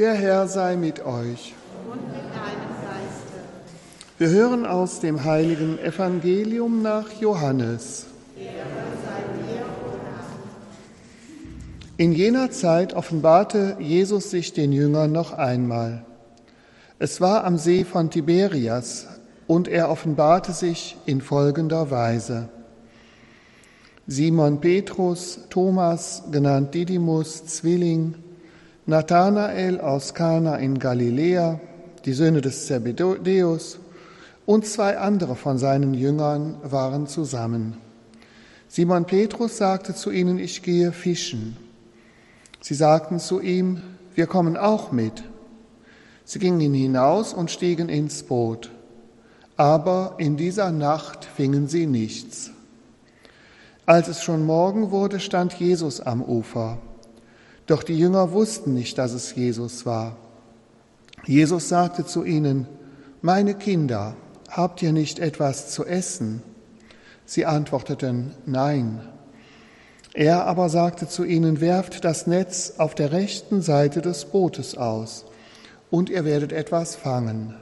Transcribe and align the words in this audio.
Der 0.00 0.14
Herr 0.14 0.48
sei 0.48 0.76
mit 0.76 1.04
euch. 1.04 1.52
und 1.92 2.00
mit 2.06 2.22
deinem 2.22 2.72
Geiste. 2.80 3.38
Wir 4.16 4.30
hören 4.30 4.64
aus 4.64 5.00
dem 5.00 5.24
heiligen 5.24 5.78
Evangelium 5.78 6.80
nach 6.80 7.12
Johannes. 7.20 8.06
In 11.98 12.12
jener 12.12 12.50
Zeit 12.50 12.94
offenbarte 12.94 13.76
Jesus 13.78 14.30
sich 14.30 14.54
den 14.54 14.72
Jüngern 14.72 15.12
noch 15.12 15.34
einmal. 15.34 16.06
Es 16.98 17.20
war 17.20 17.44
am 17.44 17.58
See 17.58 17.84
von 17.84 18.08
Tiberias 18.08 19.06
und 19.46 19.68
er 19.68 19.90
offenbarte 19.90 20.52
sich 20.52 20.96
in 21.04 21.20
folgender 21.20 21.90
Weise. 21.90 22.48
Simon 24.06 24.62
Petrus, 24.62 25.40
Thomas, 25.50 26.22
genannt 26.32 26.72
Didymus, 26.72 27.44
Zwilling, 27.44 28.14
Nathanael 28.90 29.80
aus 29.80 30.14
Kana 30.14 30.56
in 30.56 30.80
Galiläa, 30.80 31.60
die 32.04 32.12
Söhne 32.12 32.40
des 32.40 32.66
Zebedeus 32.66 33.78
und 34.46 34.66
zwei 34.66 34.98
andere 34.98 35.36
von 35.36 35.58
seinen 35.58 35.94
Jüngern 35.94 36.56
waren 36.64 37.06
zusammen. 37.06 37.76
Simon 38.66 39.04
Petrus 39.04 39.58
sagte 39.58 39.94
zu 39.94 40.10
ihnen, 40.10 40.40
ich 40.40 40.64
gehe 40.64 40.90
fischen. 40.90 41.56
Sie 42.60 42.74
sagten 42.74 43.20
zu 43.20 43.40
ihm, 43.40 43.80
wir 44.16 44.26
kommen 44.26 44.56
auch 44.56 44.90
mit. 44.90 45.22
Sie 46.24 46.40
gingen 46.40 46.74
hinaus 46.74 47.32
und 47.32 47.52
stiegen 47.52 47.88
ins 47.88 48.24
Boot. 48.24 48.72
Aber 49.56 50.16
in 50.18 50.36
dieser 50.36 50.72
Nacht 50.72 51.24
fingen 51.24 51.68
sie 51.68 51.86
nichts. 51.86 52.50
Als 53.86 54.08
es 54.08 54.24
schon 54.24 54.44
Morgen 54.44 54.90
wurde, 54.90 55.20
stand 55.20 55.52
Jesus 55.54 56.00
am 56.00 56.22
Ufer. 56.22 56.78
Doch 57.70 57.84
die 57.84 57.96
Jünger 57.96 58.32
wussten 58.32 58.74
nicht, 58.74 58.98
dass 58.98 59.12
es 59.12 59.32
Jesus 59.36 59.86
war. 59.86 60.16
Jesus 61.24 61.68
sagte 61.68 62.04
zu 62.04 62.24
ihnen, 62.24 62.66
Meine 63.22 63.54
Kinder, 63.54 64.16
habt 64.48 64.82
ihr 64.82 64.90
nicht 64.90 65.20
etwas 65.20 65.70
zu 65.70 65.86
essen? 65.86 66.42
Sie 67.24 67.46
antworteten, 67.46 68.34
Nein. 68.44 68.98
Er 70.14 70.46
aber 70.46 70.68
sagte 70.68 71.06
zu 71.06 71.22
ihnen, 71.22 71.60
werft 71.60 72.04
das 72.04 72.26
Netz 72.26 72.72
auf 72.78 72.96
der 72.96 73.12
rechten 73.12 73.62
Seite 73.62 74.02
des 74.02 74.24
Bootes 74.24 74.76
aus, 74.76 75.24
und 75.92 76.10
ihr 76.10 76.24
werdet 76.24 76.50
etwas 76.50 76.96
fangen. 76.96 77.54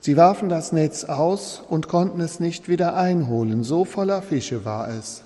Sie 0.00 0.16
warfen 0.16 0.48
das 0.48 0.72
Netz 0.72 1.04
aus 1.04 1.62
und 1.68 1.86
konnten 1.86 2.20
es 2.20 2.40
nicht 2.40 2.68
wieder 2.68 2.96
einholen, 2.96 3.62
so 3.62 3.84
voller 3.84 4.20
Fische 4.20 4.64
war 4.64 4.88
es. 4.88 5.22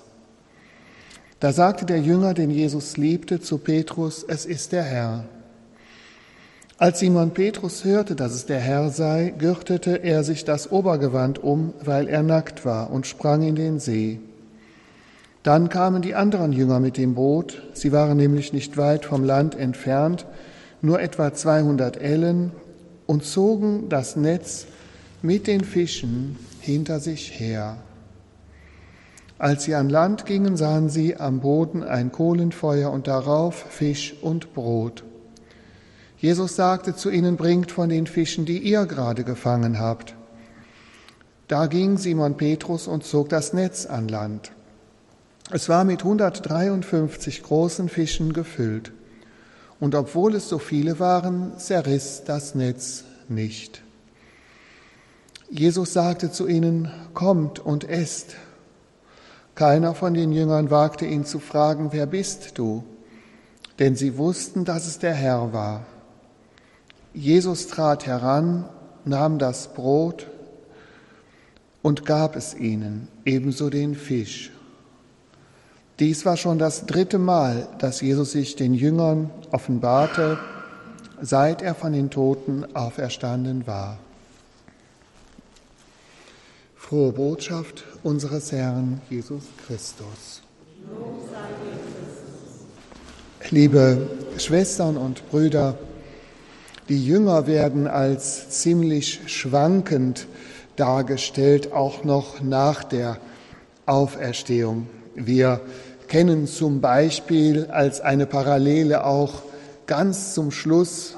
Da 1.39 1.51
sagte 1.51 1.85
der 1.85 1.99
Jünger, 1.99 2.33
den 2.33 2.49
Jesus 2.49 2.97
liebte, 2.97 3.41
zu 3.41 3.57
Petrus, 3.57 4.23
es 4.27 4.45
ist 4.45 4.71
der 4.71 4.83
Herr. 4.83 5.25
Als 6.77 6.99
Simon 6.99 7.31
Petrus 7.31 7.83
hörte, 7.83 8.15
dass 8.15 8.33
es 8.33 8.45
der 8.45 8.59
Herr 8.59 8.89
sei, 8.89 9.33
gürtete 9.37 10.03
er 10.03 10.23
sich 10.23 10.45
das 10.45 10.71
Obergewand 10.71 11.41
um, 11.43 11.73
weil 11.83 12.07
er 12.07 12.23
nackt 12.23 12.65
war, 12.65 12.91
und 12.91 13.05
sprang 13.05 13.43
in 13.43 13.55
den 13.55 13.79
See. 13.79 14.19
Dann 15.43 15.69
kamen 15.69 16.01
die 16.01 16.15
anderen 16.15 16.53
Jünger 16.53 16.79
mit 16.79 16.97
dem 16.97 17.15
Boot, 17.15 17.61
sie 17.73 17.91
waren 17.91 18.17
nämlich 18.17 18.51
nicht 18.51 18.77
weit 18.77 19.05
vom 19.05 19.23
Land 19.23 19.55
entfernt, 19.55 20.25
nur 20.81 21.01
etwa 21.01 21.33
200 21.33 21.97
Ellen, 21.97 22.51
und 23.05 23.23
zogen 23.23 23.87
das 23.89 24.15
Netz 24.15 24.65
mit 25.21 25.47
den 25.47 25.63
Fischen 25.63 26.37
hinter 26.59 26.99
sich 26.99 27.39
her. 27.39 27.77
Als 29.37 29.63
sie 29.63 29.75
an 29.75 29.89
Land 29.89 30.25
gingen, 30.25 30.55
sahen 30.55 30.89
sie 30.89 31.17
am 31.17 31.41
Boden 31.41 31.83
ein 31.83 32.11
Kohlenfeuer 32.11 32.89
und 32.89 33.07
darauf 33.07 33.55
Fisch 33.55 34.15
und 34.21 34.53
Brot. 34.53 35.03
Jesus 36.17 36.55
sagte 36.55 36.95
zu 36.95 37.09
ihnen, 37.09 37.35
bringt 37.35 37.71
von 37.71 37.89
den 37.89 38.07
Fischen, 38.07 38.45
die 38.45 38.59
ihr 38.59 38.85
gerade 38.85 39.23
gefangen 39.23 39.79
habt. 39.79 40.15
Da 41.47 41.67
ging 41.67 41.97
Simon 41.97 42.37
Petrus 42.37 42.87
und 42.87 43.03
zog 43.03 43.29
das 43.29 43.53
Netz 43.53 43.85
an 43.85 44.07
Land. 44.07 44.51
Es 45.51 45.69
war 45.69 45.83
mit 45.83 45.99
153 45.99 47.43
großen 47.43 47.89
Fischen 47.89 48.33
gefüllt. 48.33 48.91
Und 49.79 49.93
obwohl 49.93 50.33
es 50.35 50.49
so 50.49 50.57
viele 50.57 50.99
waren, 50.99 51.59
zerriss 51.59 52.23
das 52.25 52.55
Netz 52.55 53.03
nicht. 53.27 53.83
Jesus 55.49 55.93
sagte 55.93 56.31
zu 56.31 56.47
ihnen, 56.47 56.89
kommt 57.13 57.59
und 57.59 57.87
esst. 57.87 58.35
Keiner 59.55 59.95
von 59.95 60.13
den 60.13 60.33
Jüngern 60.33 60.69
wagte 60.69 61.05
ihn 61.05 61.25
zu 61.25 61.39
fragen, 61.39 61.89
wer 61.91 62.05
bist 62.05 62.57
du? 62.57 62.83
Denn 63.79 63.95
sie 63.95 64.17
wussten, 64.17 64.65
dass 64.65 64.85
es 64.85 64.99
der 64.99 65.13
Herr 65.13 65.53
war. 65.53 65.85
Jesus 67.13 67.67
trat 67.67 68.05
heran, 68.05 68.65
nahm 69.05 69.39
das 69.39 69.73
Brot 69.73 70.27
und 71.81 72.05
gab 72.05 72.35
es 72.35 72.53
ihnen, 72.53 73.07
ebenso 73.23 73.69
den 73.69 73.95
Fisch. 73.95 74.51
Dies 75.99 76.25
war 76.25 76.35
schon 76.35 76.59
das 76.59 76.85
dritte 76.85 77.17
Mal, 77.17 77.69
dass 77.79 78.01
Jesus 78.01 78.33
sich 78.33 78.57
den 78.57 78.73
Jüngern 78.73 79.29
offenbarte, 79.51 80.37
seit 81.21 81.61
er 81.61 81.75
von 81.75 81.93
den 81.93 82.09
Toten 82.09 82.65
auferstanden 82.75 83.65
war. 83.65 83.99
Frohe 86.87 87.11
Botschaft 87.11 87.83
unseres 88.03 88.51
Herrn 88.51 89.01
Jesus 89.09 89.45
Christus. 89.65 90.43
Liebe 93.49 94.07
Schwestern 94.37 94.95
und 94.95 95.27
Brüder, 95.31 95.79
die 96.87 97.03
Jünger 97.03 97.47
werden 97.47 97.87
als 97.87 98.49
ziemlich 98.51 99.21
schwankend 99.25 100.27
dargestellt, 100.75 101.73
auch 101.73 102.03
noch 102.03 102.43
nach 102.43 102.83
der 102.83 103.17
Auferstehung. 103.87 104.85
Wir 105.15 105.61
kennen 106.07 106.45
zum 106.45 106.81
Beispiel 106.81 107.65
als 107.65 107.99
eine 107.99 108.27
Parallele 108.27 109.05
auch 109.05 109.41
ganz 109.87 110.35
zum 110.35 110.51
Schluss 110.51 111.15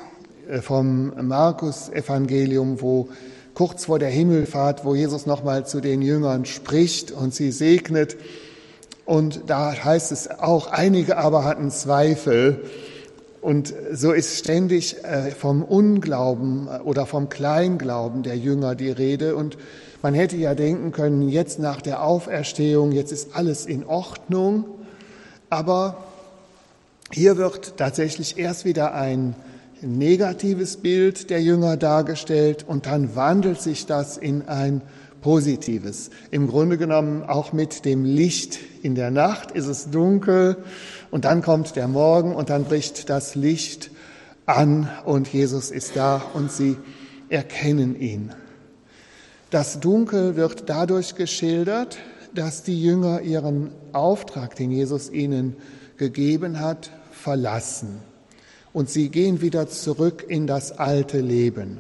äh, 0.48 0.62
vom 0.62 1.12
Markus-Evangelium, 1.28 2.80
wo 2.80 3.10
kurz 3.58 3.86
vor 3.86 3.98
der 3.98 4.10
Himmelfahrt, 4.10 4.86
wo 4.86 4.94
Jesus 4.94 5.26
nochmal 5.26 5.66
zu 5.66 5.82
den 5.82 6.04
Jüngern 6.04 6.46
spricht 6.46 7.10
und 7.10 7.34
sie 7.34 7.52
segnet. 7.52 8.16
Und 9.04 9.42
da 9.48 9.74
heißt 9.74 10.12
es 10.12 10.30
auch, 10.30 10.68
einige 10.68 11.18
aber 11.18 11.44
hatten 11.44 11.72
Zweifel. 11.72 12.62
Und 13.42 13.74
so 13.92 14.12
ist 14.12 14.38
ständig 14.38 15.04
äh, 15.04 15.32
vom 15.32 15.64
Unglauben 15.64 16.68
äh, 16.68 16.82
oder 16.82 17.08
vom 17.08 17.30
Kleinglauben 17.30 18.22
der 18.22 18.38
Jünger 18.38 18.76
die 18.76 18.92
Rede. 18.92 19.36
Und 19.36 19.58
man 20.04 20.14
hätte 20.14 20.38
ja 20.38 20.54
denken 20.54 20.92
können, 20.92 21.28
jetzt 21.28 21.58
nach 21.58 21.82
der 21.82 22.04
Auferstehung, 22.04 22.92
jetzt 22.92 23.12
ist 23.12 23.36
alles 23.36 23.66
in 23.66 23.88
Ordnung. 23.88 24.66
Aber 25.50 26.04
hier 27.12 27.38
wird 27.38 27.78
tatsächlich 27.78 28.38
erst 28.38 28.66
wieder 28.66 28.94
ein 28.94 29.36
negatives 29.82 30.78
Bild 30.78 31.30
der 31.30 31.42
Jünger 31.42 31.78
dargestellt 31.78 32.66
und 32.68 32.86
dann 32.86 33.16
wandelt 33.16 33.62
sich 33.62 33.86
das 33.86 34.18
in 34.18 34.48
ein 34.48 34.82
positives. 35.22 36.10
Im 36.32 36.48
Grunde 36.48 36.78
genommen 36.78 37.24
auch 37.24 37.54
mit 37.54 37.86
dem 37.86 38.06
Licht. 38.06 38.60
In 38.82 38.96
der 38.96 39.12
Nacht 39.12 39.52
ist 39.52 39.68
es 39.68 39.90
dunkel 39.90 40.58
und 41.12 41.26
dann 41.26 41.42
kommt 41.42 41.76
der 41.76 41.88
Morgen 41.88 42.34
und 42.36 42.50
dann 42.50 42.66
bricht 42.66 43.10
das 43.10 43.36
Licht 43.36 43.92
an 44.46 44.90
und 45.06 45.28
Jesus 45.32 45.72
ist 45.72 45.96
da 45.96 46.22
und 46.34 46.52
sie 46.52 46.78
erkennen 47.30 48.00
ihn. 48.00 48.32
Das 49.50 49.80
Dunkel 49.80 50.36
wird 50.36 50.70
dadurch 50.70 51.16
geschildert, 51.16 51.98
dass 52.34 52.64
die 52.64 52.82
Jünger 52.82 53.22
ihren 53.22 53.72
Auftrag, 53.94 54.56
den 54.56 54.72
Jesus 54.72 55.10
ihnen 55.10 55.56
gegeben 55.98 56.60
hat, 56.60 56.92
verlassen. 57.12 58.00
Und 58.78 58.92
sie 58.92 59.10
gehen 59.10 59.42
wieder 59.42 59.68
zurück 59.68 60.24
in 60.28 60.46
das 60.46 60.78
alte 60.78 61.20
Leben, 61.20 61.80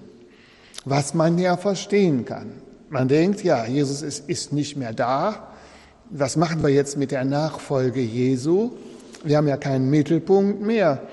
was 0.84 1.14
man 1.14 1.38
ja 1.38 1.56
verstehen 1.56 2.26
kann. 2.26 2.54
Man 2.90 3.08
denkt, 3.08 3.44
ja, 3.44 3.68
Jesus 3.68 4.02
ist, 4.02 4.28
ist 4.28 4.52
nicht 4.52 4.78
mehr 4.78 4.94
da. 4.94 5.54
Was 6.10 6.38
machen 6.38 6.64
wir 6.64 6.72
jetzt 6.72 6.98
mit 6.98 7.12
der 7.12 7.24
Nachfolge 7.24 8.02
Jesu? 8.02 8.72
Wir 9.24 9.38
haben 9.38 9.48
ja 9.48 9.58
keinen 9.58 9.92
Mittelpunkt 9.92 10.64
mehr. 10.64 11.04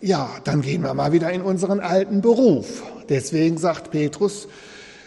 Ja, 0.00 0.30
dann 0.44 0.62
gehen 0.62 0.82
wir 0.82 0.94
mal 0.94 1.12
wieder 1.12 1.30
in 1.30 1.42
unseren 1.42 1.80
alten 1.80 2.22
Beruf. 2.22 2.82
Deswegen 3.10 3.58
sagt 3.58 3.90
Petrus, 3.90 4.48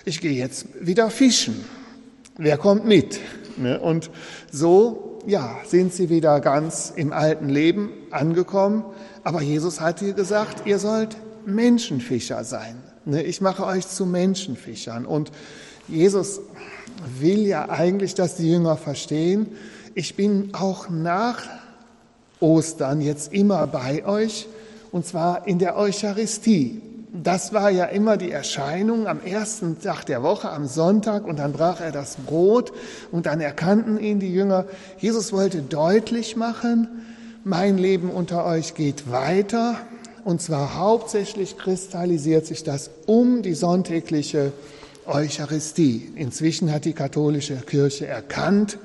ich 0.05 0.21
gehe 0.21 0.33
jetzt 0.33 0.67
wieder 0.79 1.09
fischen. 1.09 1.65
Wer 2.37 2.59
kommt 2.59 2.85
mit? 2.85 3.19
Ne? 3.57 3.79
Und 3.79 4.11
so, 4.51 5.23
ja, 5.25 5.57
sind 5.65 5.91
sie 5.91 6.11
wieder 6.11 6.39
ganz 6.39 6.93
im 6.95 7.13
alten 7.13 7.49
Leben 7.49 7.89
angekommen. 8.11 8.83
Aber 9.23 9.41
Jesus 9.41 9.81
hat 9.81 9.99
hier 9.99 10.13
gesagt, 10.13 10.65
ihr 10.65 10.79
sollt 10.79 11.17
Menschenfischer 11.45 12.43
sein. 12.43 12.75
Ne? 13.05 13.23
Ich 13.23 13.41
mache 13.41 13.65
euch 13.65 13.87
zu 13.87 14.05
Menschenfischern. 14.05 15.05
Und 15.05 15.31
Jesus 15.87 16.41
will 17.19 17.45
ja 17.47 17.69
eigentlich, 17.69 18.15
dass 18.15 18.35
die 18.35 18.51
Jünger 18.51 18.77
verstehen, 18.77 19.47
ich 19.95 20.15
bin 20.15 20.53
auch 20.53 20.89
nach 20.89 21.43
Ostern 22.39 23.01
jetzt 23.01 23.33
immer 23.33 23.65
bei 23.65 24.05
euch 24.05 24.47
und 24.91 25.05
zwar 25.05 25.47
in 25.47 25.57
der 25.59 25.77
Eucharistie. 25.77 26.81
Das 27.13 27.53
war 27.53 27.71
ja 27.71 27.85
immer 27.85 28.17
die 28.17 28.31
Erscheinung 28.31 29.07
am 29.07 29.21
ersten 29.23 29.81
Tag 29.81 30.05
der 30.05 30.21
Woche, 30.21 30.51
am 30.51 30.67
Sonntag, 30.67 31.25
und 31.25 31.39
dann 31.39 31.53
brach 31.53 31.79
er 31.79 31.91
das 31.91 32.17
Brot 32.17 32.73
und 33.11 33.25
dann 33.25 33.41
erkannten 33.41 33.97
ihn 33.99 34.19
die 34.19 34.31
Jünger. 34.31 34.65
Jesus 34.99 35.33
wollte 35.33 35.61
deutlich 35.61 36.35
machen, 36.35 37.05
mein 37.47 37.77
Leben 37.77 38.09
unter 38.09 38.45
euch 38.45 38.73
geht 38.73 39.09
weiter, 39.09 39.77
und 40.25 40.41
zwar 40.41 40.75
hauptsächlich 40.77 41.57
kristallisiert 41.57 42.45
sich 42.45 42.63
das 42.63 42.89
um 43.05 43.41
die 43.41 43.53
sonntägliche 43.53 44.51
Eucharistie. 45.05 46.11
Inzwischen 46.15 46.73
hat 46.73 46.83
die 46.83 46.91
katholische 46.91 47.55
Kirche 47.55 48.05
erkannt, 48.05 48.77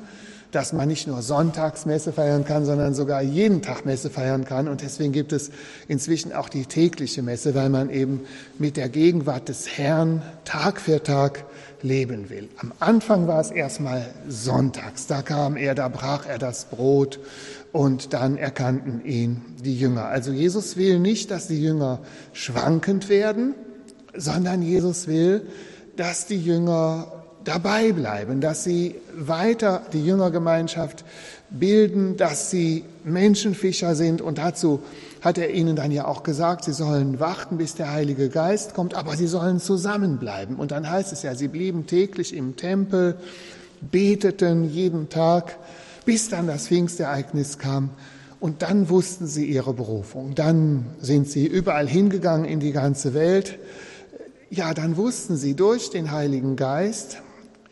dass 0.53 0.75
man 0.75 0.87
nicht 0.87 1.07
nur 1.07 1.23
Sonntagsmesse 1.23 2.13
feiern 2.13 2.45
kann, 2.45 2.67
sondern 2.67 2.95
sogar 2.95 3.23
jeden 3.23 3.63
Tag 3.63 3.87
Messe 3.87 4.11
feiern 4.11 4.45
kann. 4.45 4.69
Und 4.69 4.83
deswegen 4.83 5.13
gibt 5.13 5.33
es 5.33 5.51
inzwischen 5.89 6.33
auch 6.33 6.51
die 6.51 6.67
tägliche 6.67 7.23
Messe, 7.23 7.55
weil 7.55 7.71
man 7.71 7.89
eben 7.89 8.21
mit 8.59 8.77
der 8.77 8.91
Gegenwart 8.91 9.49
des 9.49 9.79
Herrn 9.79 10.23
Tag 10.45 10.81
für 10.81 11.03
Tag 11.03 11.45
leben 11.81 12.29
will. 12.29 12.51
Am 12.59 12.73
Anfang 12.81 13.27
war 13.27 13.41
es 13.41 13.51
erstmal 13.51 14.07
sonntags. 14.29 15.07
Da 15.07 15.23
kam 15.23 15.57
er, 15.57 15.75
da 15.75 15.89
brach 15.89 16.27
er 16.27 16.39
das 16.39 16.67
Brot 16.67 17.19
und 17.73 18.13
dann 18.13 18.37
erkannten 18.37 19.03
ihn 19.07 19.41
die 19.65 19.79
Jünger. 19.79 20.05
Also 20.05 20.33
Jesus 20.33 20.77
will 20.77 20.99
nicht, 20.99 21.31
dass 21.31 21.49
die 21.49 21.63
Jünger 21.63 22.01
schwankend 22.35 23.09
werden, 23.09 23.55
sondern 24.15 24.61
Jesus 24.61 25.07
will, 25.07 25.47
dass 25.97 26.27
die 26.27 26.39
Jünger 26.39 27.22
dabei 27.45 27.93
bleiben, 27.93 28.41
dass 28.41 28.65
sie 28.65 28.97
weiter 29.17 29.83
die 29.93 30.05
Jüngergemeinschaft 30.05 31.05
bilden, 31.51 32.17
dass 32.17 32.51
sie 32.51 32.85
Menschenfischer 33.05 33.95
sind. 33.95 34.21
Und 34.21 34.39
dazu 34.39 34.81
hat 35.21 35.39
er 35.39 35.51
ihnen 35.51 35.77
dann 35.77 35.91
ja 35.91 36.07
auch 36.07 36.23
gesagt, 36.23 36.65
sie 36.65 36.73
sollen 36.73 37.21
warten, 37.21 37.59
bis 37.59 37.75
der 37.75 37.93
Heilige 37.93 38.29
Geist 38.29 38.75
kommt, 38.75 38.95
aber 38.95 39.17
sie 39.17 39.27
sollen 39.27 39.61
zusammenbleiben. 39.61 40.57
Und 40.57 40.71
dann 40.73 40.89
heißt 40.89 41.13
es 41.13 41.23
ja, 41.23 41.35
sie 41.35 41.49
blieben 41.49 41.87
täglich 41.87 42.35
im 42.35 42.57
Tempel, 42.57 43.17
beteten 43.81 44.69
jeden 44.69 45.09
Tag, 45.09 45.59
bis 46.05 46.29
dann 46.29 46.47
das 46.47 46.69
Pfingstereignis 46.69 47.59
kam. 47.59 47.91
Und 48.41 48.63
dann 48.63 48.89
wussten 48.89 49.29
sie 49.29 49.47
ihre 49.47 49.73
Berufung. 49.73 50.35
Dann 50.35 50.87
sind 51.01 51.29
sie 51.29 51.47
überall 51.47 51.87
hingegangen 51.87 52.45
in 52.45 52.59
die 52.59 52.73
ganze 52.73 53.15
Welt. 53.15 53.59
Ja, 54.51 54.75
dann 54.75 54.97
wussten 54.97 55.37
sie 55.37 55.55
durch 55.55 55.91
den 55.91 56.11
Heiligen 56.11 56.57
Geist, 56.57 57.19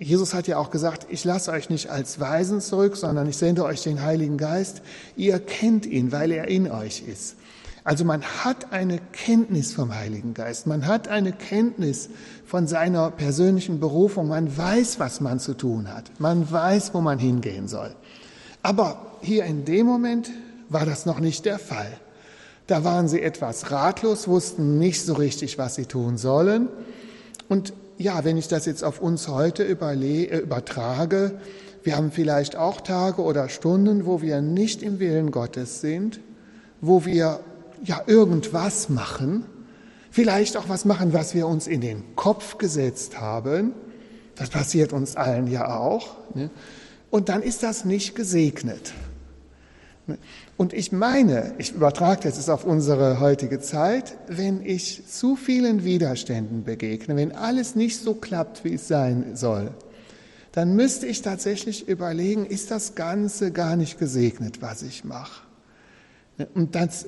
Jesus 0.03 0.33
hat 0.33 0.49
ja 0.49 0.57
auch 0.57 0.71
gesagt, 0.71 1.07
ich 1.11 1.25
lasse 1.25 1.53
euch 1.53 1.69
nicht 1.69 1.91
als 1.91 2.19
Weisen 2.19 2.63
zurück, 2.63 2.97
sondern 2.97 3.29
ich 3.29 3.37
sende 3.37 3.65
euch 3.65 3.83
den 3.83 4.03
Heiligen 4.03 4.39
Geist. 4.39 4.81
Ihr 5.15 5.39
kennt 5.39 5.85
ihn, 5.85 6.11
weil 6.11 6.33
er 6.33 6.49
in 6.49 6.71
euch 6.71 7.03
ist. 7.07 7.37
Also 7.85 8.07
man 8.07 8.23
hat 8.23 8.73
eine 8.73 8.99
Kenntnis 9.13 9.75
vom 9.75 9.95
Heiligen 9.95 10.33
Geist, 10.33 10.67
man 10.67 10.87
hat 10.87 11.09
eine 11.09 11.33
Kenntnis 11.33 12.09
von 12.47 12.67
seiner 12.67 13.11
persönlichen 13.11 13.79
Berufung, 13.79 14.29
man 14.29 14.55
weiß, 14.55 15.01
was 15.01 15.21
man 15.21 15.39
zu 15.39 15.55
tun 15.55 15.93
hat, 15.93 16.11
man 16.19 16.51
weiß, 16.51 16.93
wo 16.95 17.01
man 17.01 17.19
hingehen 17.19 17.69
soll. 17.69 17.95
Aber 18.63 19.17
hier 19.23 19.45
in 19.45 19.65
dem 19.65 19.87
Moment 19.87 20.31
war 20.69 20.87
das 20.87 21.05
noch 21.05 21.21
nicht 21.21 21.45
der 21.45 21.59
Fall. 21.59 21.93
Da 22.67 22.85
waren 22.85 23.09
sie 23.09 23.21
etwas 23.21 23.71
ratlos, 23.71 24.29
wussten 24.29 24.79
nicht 24.79 25.05
so 25.05 25.15
richtig, 25.15 25.59
was 25.59 25.75
sie 25.75 25.87
tun 25.87 26.17
sollen. 26.19 26.69
Und 27.49 27.73
ja, 28.01 28.25
wenn 28.25 28.39
ich 28.39 28.49
das 28.49 28.65
jetzt 28.65 28.83
auf 28.83 29.01
uns 29.03 29.29
heute 29.29 29.63
äh, 29.63 30.39
übertrage, 30.39 31.39
wir 31.83 31.97
haben 31.97 32.11
vielleicht 32.11 32.57
auch 32.57 32.81
Tage 32.81 33.21
oder 33.21 33.51
Stunden, 33.51 34.07
wo 34.07 34.23
wir 34.23 34.41
nicht 34.41 34.83
im 34.83 35.01
Willen 35.01 35.31
Gottes 35.31 35.83
sind, 35.83 36.19
wo 36.81 37.05
wir 37.05 37.41
ja 37.85 38.03
irgendwas 38.07 38.89
machen, 38.89 39.45
vielleicht 40.11 40.57
auch 40.57 40.71
was 40.71 40.87
machen, 40.87 41.13
was 41.13 41.35
wir 41.35 41.47
uns 41.47 41.67
in 41.67 41.83
den 41.83 42.17
Kopf 42.17 42.57
gesetzt 42.57 43.21
haben. 43.21 43.75
Das 44.35 44.49
passiert 44.49 44.95
uns 44.95 45.17
allen 45.17 45.47
ja 45.47 45.77
auch. 45.77 46.17
Ne? 46.35 46.49
Und 47.11 47.29
dann 47.29 47.43
ist 47.43 47.63
das 47.63 47.85
nicht 47.85 48.15
gesegnet. 48.15 48.95
Und 50.61 50.75
ich 50.75 50.93
meine, 50.93 51.55
ich 51.57 51.73
übertrage 51.73 52.25
das 52.25 52.37
jetzt 52.37 52.51
auf 52.51 52.67
unsere 52.67 53.19
heutige 53.19 53.61
Zeit, 53.61 54.19
wenn 54.29 54.61
ich 54.61 55.07
zu 55.07 55.35
vielen 55.35 55.85
Widerständen 55.85 56.65
begegne, 56.65 57.17
wenn 57.17 57.33
alles 57.33 57.77
nicht 57.77 57.99
so 57.99 58.13
klappt, 58.13 58.63
wie 58.63 58.75
es 58.75 58.87
sein 58.87 59.37
soll, 59.37 59.71
dann 60.53 60.77
müsste 60.77 61.07
ich 61.07 61.23
tatsächlich 61.23 61.89
überlegen, 61.89 62.45
ist 62.45 62.71
das 62.71 62.95
Ganze 62.95 63.53
gar 63.53 63.75
nicht 63.75 63.99
gesegnet, 63.99 64.61
was 64.61 64.83
ich 64.83 65.03
mache? 65.03 65.47
Und 66.53 66.75
das 66.75 67.07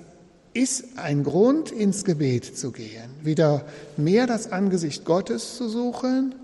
ist 0.55 0.97
ein 0.97 1.23
Grund, 1.23 1.71
ins 1.71 2.05
Gebet 2.05 2.57
zu 2.57 2.73
gehen, 2.73 3.11
wieder 3.21 3.67
mehr 3.99 4.27
das 4.27 4.51
Angesicht 4.51 5.05
Gottes 5.05 5.59
zu 5.59 5.69
suchen 5.69 6.37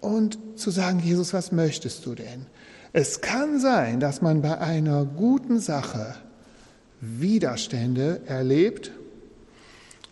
und 0.00 0.38
zu 0.56 0.70
sagen, 0.70 1.00
Jesus, 1.04 1.34
was 1.34 1.52
möchtest 1.52 2.06
du 2.06 2.14
denn? 2.14 2.46
Es 2.94 3.20
kann 3.20 3.60
sein, 3.60 4.00
dass 4.00 4.22
man 4.22 4.40
bei 4.40 4.56
einer 4.56 5.04
guten 5.04 5.60
Sache 5.60 6.14
Widerstände 7.00 8.22
erlebt 8.26 8.92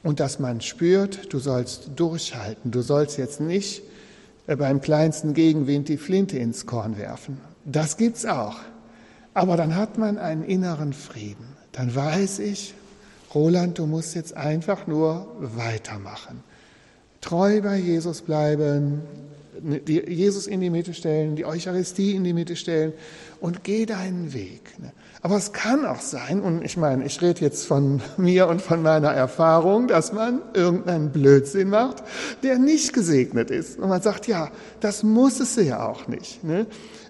und 0.02 0.20
dass 0.20 0.38
man 0.38 0.60
spürt, 0.60 1.32
du 1.32 1.38
sollst 1.38 1.90
durchhalten, 1.96 2.70
du 2.70 2.82
sollst 2.82 3.18
jetzt 3.18 3.40
nicht 3.40 3.82
äh, 4.46 4.56
beim 4.56 4.80
kleinsten 4.80 5.34
Gegenwind 5.34 5.88
die 5.88 5.96
Flinte 5.96 6.38
ins 6.38 6.66
Korn 6.66 6.98
werfen. 6.98 7.40
Das 7.64 7.96
gibt's 7.96 8.24
auch. 8.24 8.56
Aber 9.34 9.56
dann 9.56 9.74
hat 9.74 9.98
man 9.98 10.18
einen 10.18 10.44
inneren 10.44 10.92
Frieden. 10.92 11.44
Dann 11.72 11.94
weiß 11.94 12.38
ich, 12.38 12.74
Roland, 13.34 13.78
du 13.78 13.86
musst 13.86 14.14
jetzt 14.14 14.34
einfach 14.34 14.86
nur 14.86 15.26
weitermachen. 15.40 16.42
Treu 17.20 17.60
bei 17.60 17.76
Jesus 17.76 18.22
bleiben, 18.22 19.02
Jesus 19.86 20.46
in 20.46 20.60
die 20.60 20.70
Mitte 20.70 20.94
stellen, 20.94 21.34
die 21.34 21.44
Eucharistie 21.44 22.12
in 22.12 22.24
die 22.24 22.32
Mitte 22.32 22.56
stellen 22.56 22.92
und 23.40 23.64
geh 23.64 23.84
deinen 23.84 24.32
Weg. 24.32 24.62
Aber 25.26 25.38
es 25.38 25.52
kann 25.52 25.84
auch 25.84 25.98
sein, 25.98 26.40
und 26.40 26.64
ich 26.64 26.76
meine, 26.76 27.04
ich 27.04 27.20
rede 27.20 27.40
jetzt 27.40 27.66
von 27.66 28.00
mir 28.16 28.46
und 28.46 28.62
von 28.62 28.80
meiner 28.80 29.10
Erfahrung, 29.10 29.88
dass 29.88 30.12
man 30.12 30.40
irgendeinen 30.54 31.10
Blödsinn 31.10 31.68
macht, 31.68 32.04
der 32.44 32.60
nicht 32.60 32.92
gesegnet 32.92 33.50
ist. 33.50 33.80
Und 33.80 33.88
man 33.88 34.00
sagt, 34.00 34.28
ja, 34.28 34.52
das 34.78 35.02
muss 35.02 35.40
es 35.40 35.56
ja 35.56 35.84
auch 35.84 36.06
nicht. 36.06 36.44
Ne? 36.44 36.66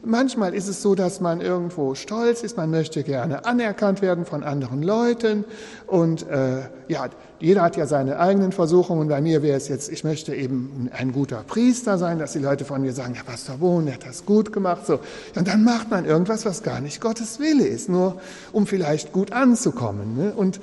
Manchmal 0.08 0.54
ist 0.54 0.68
es 0.68 0.82
so, 0.82 0.94
dass 0.94 1.20
man 1.20 1.40
irgendwo 1.40 1.96
stolz 1.96 2.44
ist, 2.44 2.56
man 2.56 2.70
möchte 2.70 3.02
gerne 3.02 3.44
anerkannt 3.44 4.02
werden 4.02 4.24
von 4.24 4.44
anderen 4.44 4.84
Leuten 4.84 5.44
und 5.88 6.28
äh, 6.28 6.60
ja, 6.86 7.08
jeder 7.40 7.62
hat 7.62 7.76
ja 7.76 7.88
seine 7.88 8.20
eigenen 8.20 8.52
Versuchungen. 8.52 9.08
Bei 9.08 9.20
mir 9.20 9.42
wäre 9.42 9.56
es 9.56 9.66
jetzt, 9.66 9.90
ich 9.90 10.04
möchte 10.04 10.32
eben 10.32 10.88
ein 10.92 11.10
guter 11.10 11.42
Priester 11.42 11.98
sein, 11.98 12.20
dass 12.20 12.34
die 12.34 12.38
Leute 12.38 12.64
von 12.64 12.82
mir 12.82 12.92
sagen, 12.92 13.14
ja, 13.16 13.24
Pastor 13.24 13.56
Bohn, 13.56 13.86
der 13.86 13.94
hat 13.94 14.06
das 14.06 14.24
gut 14.24 14.52
gemacht. 14.52 14.86
So. 14.86 15.00
Und 15.34 15.48
dann 15.48 15.64
macht 15.64 15.90
man 15.90 16.04
irgendwas, 16.04 16.46
was 16.46 16.62
gar 16.62 16.80
nicht 16.80 17.00
Gottes 17.00 17.40
Wille 17.40 17.66
ist, 17.66 17.88
nur 17.88 18.20
um 18.52 18.68
vielleicht 18.68 19.12
gut 19.12 19.32
anzukommen. 19.32 20.16
Ne? 20.16 20.32
Und 20.36 20.60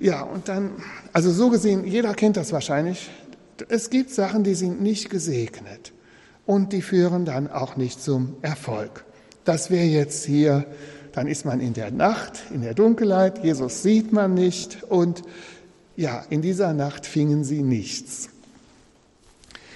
ja, 0.00 0.22
und 0.22 0.48
dann, 0.48 0.70
also 1.12 1.30
so 1.30 1.50
gesehen, 1.50 1.84
jeder 1.84 2.14
kennt 2.14 2.38
das 2.38 2.50
wahrscheinlich. 2.50 3.10
Es 3.68 3.90
gibt 3.90 4.10
Sachen, 4.10 4.42
die 4.42 4.54
sind 4.54 4.80
nicht 4.80 5.10
gesegnet 5.10 5.92
und 6.46 6.72
die 6.72 6.82
führen 6.82 7.24
dann 7.24 7.50
auch 7.50 7.76
nicht 7.76 8.02
zum 8.02 8.36
Erfolg. 8.42 9.04
Das 9.44 9.70
wäre 9.70 9.84
jetzt 9.84 10.24
hier, 10.24 10.64
dann 11.12 11.26
ist 11.26 11.44
man 11.44 11.60
in 11.60 11.74
der 11.74 11.90
Nacht, 11.90 12.44
in 12.52 12.62
der 12.62 12.74
Dunkelheit, 12.74 13.44
Jesus 13.44 13.82
sieht 13.82 14.12
man 14.12 14.34
nicht 14.34 14.82
und 14.88 15.22
ja, 15.96 16.24
in 16.30 16.42
dieser 16.42 16.72
Nacht 16.72 17.06
fingen 17.06 17.42
sie 17.44 17.62
nichts. 17.62 18.28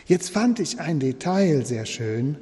Jetzt 0.06 0.30
fand 0.30 0.60
ich 0.60 0.80
ein 0.80 1.00
Detail 1.00 1.64
sehr 1.64 1.86
schön, 1.86 2.36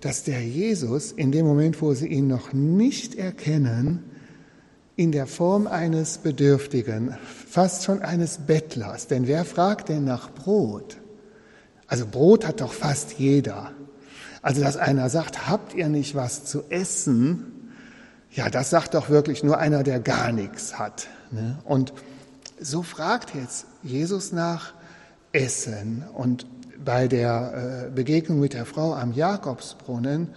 dass 0.00 0.24
der 0.24 0.42
Jesus 0.42 1.12
in 1.12 1.30
dem 1.30 1.46
Moment, 1.46 1.80
wo 1.80 1.94
sie 1.94 2.08
ihn 2.08 2.26
noch 2.26 2.52
nicht 2.52 3.14
erkennen, 3.14 4.02
in 4.96 5.12
der 5.12 5.26
Form 5.26 5.66
eines 5.66 6.18
Bedürftigen, 6.18 7.16
fast 7.48 7.84
schon 7.84 8.02
eines 8.02 8.38
Bettlers, 8.38 9.06
denn 9.06 9.26
wer 9.26 9.44
fragt 9.44 9.88
denn 9.88 10.04
nach 10.04 10.30
Brot? 10.30 10.98
Also 11.92 12.06
Brot 12.06 12.46
hat 12.46 12.62
doch 12.62 12.72
fast 12.72 13.18
jeder. 13.18 13.70
Also 14.40 14.62
dass 14.62 14.78
einer 14.78 15.10
sagt, 15.10 15.46
habt 15.46 15.74
ihr 15.74 15.90
nicht 15.90 16.14
was 16.14 16.46
zu 16.46 16.62
essen? 16.70 17.74
Ja, 18.30 18.48
das 18.48 18.70
sagt 18.70 18.94
doch 18.94 19.10
wirklich 19.10 19.44
nur 19.44 19.58
einer, 19.58 19.82
der 19.82 20.00
gar 20.00 20.32
nichts 20.32 20.78
hat. 20.78 21.08
Ne? 21.32 21.58
Und 21.64 21.92
so 22.58 22.82
fragt 22.82 23.34
jetzt 23.34 23.66
Jesus 23.82 24.32
nach 24.32 24.72
Essen. 25.32 26.02
Und 26.14 26.46
bei 26.82 27.08
der 27.08 27.88
äh, 27.88 27.90
Begegnung 27.90 28.40
mit 28.40 28.54
der 28.54 28.64
Frau 28.64 28.94
am 28.94 29.12
Jakobsbrunnen, 29.12 30.28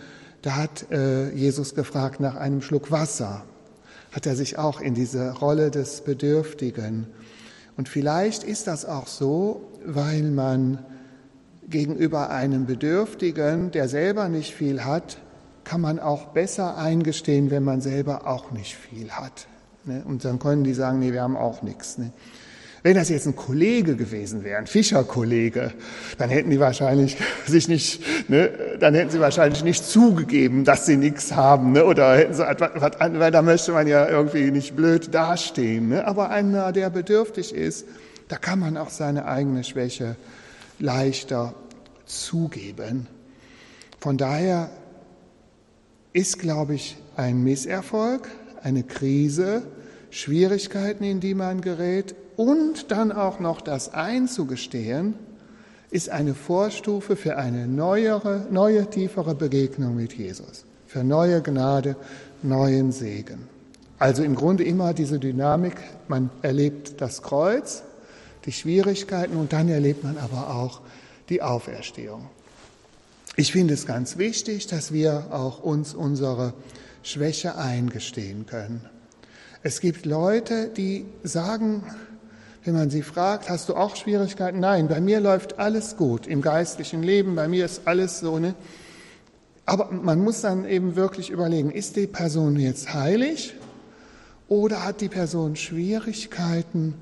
da 0.41 0.57
hat 0.57 0.91
äh, 0.91 1.31
Jesus 1.31 1.73
gefragt 1.73 2.19
nach 2.19 2.35
einem 2.35 2.61
Schluck 2.61 2.91
Wasser. 2.91 3.45
Hat 4.11 4.25
er 4.25 4.35
sich 4.35 4.57
auch 4.57 4.81
in 4.81 4.93
diese 4.93 5.31
Rolle 5.31 5.71
des 5.71 6.01
Bedürftigen. 6.01 7.07
Und 7.77 7.87
vielleicht 7.87 8.43
ist 8.43 8.67
das 8.67 8.83
auch 8.83 9.07
so, 9.07 9.71
weil 9.85 10.23
man 10.23 10.79
gegenüber 11.69 12.29
einem 12.29 12.65
Bedürftigen, 12.65 13.71
der 13.71 13.87
selber 13.87 14.29
nicht 14.29 14.53
viel 14.53 14.85
hat, 14.85 15.17
kann 15.63 15.81
man 15.81 15.99
auch 15.99 16.27
besser 16.27 16.77
eingestehen, 16.77 17.51
wenn 17.51 17.63
man 17.63 17.81
selber 17.81 18.27
auch 18.27 18.51
nicht 18.51 18.75
viel 18.75 19.11
hat. 19.11 19.47
Ne? 19.83 20.03
Und 20.05 20.23
dann 20.23 20.39
können 20.39 20.63
die 20.63 20.73
sagen, 20.73 20.99
nee, 20.99 21.11
wir 21.11 21.21
haben 21.21 21.35
auch 21.35 21.63
nichts. 21.63 21.97
Ne? 21.97 22.11
Wenn 22.83 22.93
das 22.93 23.09
jetzt 23.09 23.25
ein 23.25 23.35
Kollege 23.35 23.95
gewesen 23.95 24.43
wäre, 24.43 24.59
ein 24.59 24.67
Fischerkollege, 24.67 25.73
dann 26.19 26.29
hätten 26.29 26.51
die 26.51 26.59
wahrscheinlich 26.59 27.17
sich 27.47 27.67
nicht, 27.67 28.29
ne, 28.29 28.51
dann 28.79 28.93
hätten 28.93 29.09
sie 29.09 29.19
wahrscheinlich 29.19 29.63
nicht 29.63 29.83
zugegeben, 29.83 30.65
dass 30.65 30.85
sie 30.85 30.95
nichts 30.95 31.33
haben, 31.33 31.71
ne, 31.71 31.83
oder 31.83 32.15
hätten 32.15 32.35
sie 32.35 32.45
etwas, 32.45 32.69
weil 32.99 33.31
da 33.31 33.41
möchte 33.41 33.71
man 33.71 33.87
ja 33.87 34.07
irgendwie 34.07 34.51
nicht 34.51 34.75
blöd 34.75 35.15
dastehen. 35.15 35.89
Ne? 35.89 36.05
Aber 36.05 36.29
einer, 36.29 36.71
der 36.71 36.91
bedürftig 36.91 37.55
ist, 37.55 37.87
da 38.27 38.37
kann 38.37 38.59
man 38.59 38.77
auch 38.77 38.91
seine 38.91 39.25
eigene 39.25 39.63
Schwäche 39.63 40.15
leichter 40.79 41.53
zugeben. 42.05 43.07
Von 43.99 44.17
daher 44.17 44.69
ist, 46.13 46.39
glaube 46.39 46.75
ich, 46.75 46.97
ein 47.15 47.43
Misserfolg, 47.43 48.29
eine 48.61 48.83
Krise, 48.83 49.63
Schwierigkeiten, 50.09 51.03
in 51.03 51.19
die 51.19 51.33
man 51.33 51.61
gerät, 51.61 52.15
und 52.37 52.91
dann 52.91 53.11
auch 53.11 53.39
noch 53.39 53.61
das 53.61 53.93
einzugestehen, 53.93 55.15
ist 55.91 56.09
eine 56.09 56.33
Vorstufe 56.33 57.15
für 57.15 57.37
eine 57.37 57.67
neuere, 57.67 58.47
neue, 58.51 58.89
tiefere 58.89 59.35
Begegnung 59.35 59.95
mit 59.95 60.13
Jesus, 60.13 60.65
für 60.87 61.03
neue 61.03 61.41
Gnade, 61.41 61.95
neuen 62.43 62.91
Segen. 62.91 63.47
Also 63.97 64.23
im 64.23 64.35
Grunde 64.35 64.63
immer 64.63 64.93
diese 64.93 65.19
Dynamik, 65.19 65.75
man 66.07 66.29
erlebt 66.41 66.99
das 66.99 67.21
Kreuz, 67.21 67.83
die 68.45 68.51
Schwierigkeiten 68.51 69.37
und 69.37 69.53
dann 69.53 69.69
erlebt 69.69 70.03
man 70.03 70.17
aber 70.17 70.55
auch 70.55 70.81
die 71.29 71.41
Auferstehung. 71.41 72.29
Ich 73.35 73.51
finde 73.51 73.73
es 73.73 73.85
ganz 73.85 74.17
wichtig, 74.17 74.67
dass 74.67 74.93
wir 74.93 75.27
auch 75.31 75.61
uns 75.61 75.93
unsere 75.93 76.53
Schwäche 77.03 77.57
eingestehen 77.57 78.45
können. 78.45 78.81
Es 79.61 79.81
gibt 79.81 80.05
Leute, 80.05 80.69
die 80.69 81.05
sagen, 81.23 81.83
wenn 82.63 82.75
man 82.75 82.89
sie 82.89 83.01
fragt, 83.01 83.49
hast 83.49 83.69
du 83.69 83.75
auch 83.75 83.95
Schwierigkeiten? 83.95 84.59
Nein, 84.59 84.87
bei 84.87 85.01
mir 85.01 85.19
läuft 85.19 85.59
alles 85.59 85.97
gut 85.97 86.27
im 86.27 86.41
geistlichen 86.41 87.03
Leben, 87.03 87.35
bei 87.35 87.47
mir 87.47 87.65
ist 87.65 87.81
alles 87.85 88.19
so. 88.19 88.39
Ne? 88.39 88.55
Aber 89.65 89.91
man 89.91 90.23
muss 90.23 90.41
dann 90.41 90.65
eben 90.65 90.95
wirklich 90.95 91.29
überlegen, 91.29 91.71
ist 91.71 91.95
die 91.95 92.07
Person 92.07 92.59
jetzt 92.59 92.93
heilig 92.93 93.55
oder 94.47 94.83
hat 94.85 95.01
die 95.01 95.09
Person 95.09 95.55
Schwierigkeiten, 95.55 96.95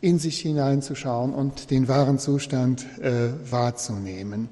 in 0.00 0.18
sich 0.18 0.40
hineinzuschauen 0.40 1.34
und 1.34 1.70
den 1.70 1.88
wahren 1.88 2.18
Zustand 2.18 2.86
äh, 3.00 3.30
wahrzunehmen? 3.50 4.48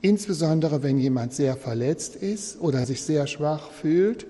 Insbesondere 0.00 0.82
wenn 0.82 0.98
jemand 0.98 1.32
sehr 1.32 1.56
verletzt 1.56 2.16
ist 2.16 2.60
oder 2.60 2.86
sich 2.86 3.02
sehr 3.02 3.26
schwach 3.26 3.70
fühlt, 3.70 4.26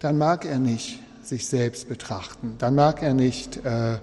dann 0.00 0.18
mag 0.18 0.44
er 0.44 0.58
nicht 0.58 1.00
sich 1.22 1.46
selbst 1.46 1.88
betrachten, 1.88 2.54
dann 2.58 2.74
mag 2.74 3.02
er 3.02 3.14
nicht 3.14 3.64
äh, 3.64 3.98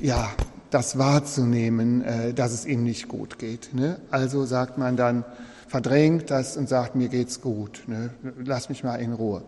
ja, 0.00 0.30
das 0.70 0.98
wahrzunehmen, 0.98 2.02
äh, 2.02 2.34
dass 2.34 2.52
es 2.52 2.66
ihm 2.66 2.84
nicht 2.84 3.08
gut 3.08 3.38
geht. 3.38 3.74
Ne? 3.74 3.98
Also 4.10 4.44
sagt 4.44 4.78
man 4.78 4.96
dann, 4.96 5.24
verdrängt 5.68 6.30
das 6.30 6.56
und 6.56 6.68
sagt, 6.68 6.94
mir 6.94 7.08
geht's 7.08 7.40
gut, 7.40 7.84
ne? 7.86 8.10
lass 8.44 8.68
mich 8.68 8.84
mal 8.84 8.96
in 8.96 9.12
Ruhe. 9.12 9.42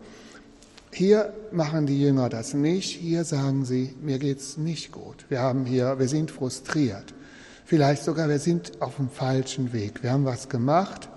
Hier 0.91 1.33
machen 1.51 1.85
die 1.85 2.01
Jünger 2.01 2.29
das 2.29 2.53
nicht. 2.53 2.97
Hier 2.97 3.23
sagen 3.23 3.65
sie, 3.65 3.95
mir 4.01 4.19
geht's 4.19 4.57
nicht 4.57 4.91
gut. 4.91 5.25
Wir 5.29 5.39
haben 5.39 5.65
hier, 5.65 5.99
wir 5.99 6.07
sind 6.07 6.31
frustriert. 6.31 7.13
Vielleicht 7.65 8.03
sogar, 8.03 8.27
wir 8.29 8.39
sind 8.39 8.81
auf 8.81 8.95
dem 8.95 9.09
falschen 9.09 9.73
Weg. 9.73 10.01
Wir 10.01 10.11
haben 10.11 10.25
was 10.25 10.49
gemacht 10.49 11.09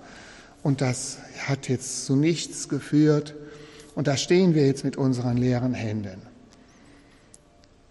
und 0.62 0.80
das 0.80 1.18
hat 1.46 1.68
jetzt 1.68 2.04
zu 2.04 2.14
nichts 2.14 2.68
geführt. 2.68 3.34
Und 3.94 4.06
da 4.06 4.16
stehen 4.16 4.54
wir 4.54 4.66
jetzt 4.66 4.84
mit 4.84 4.96
unseren 4.96 5.36
leeren 5.36 5.74
Händen. 5.74 6.22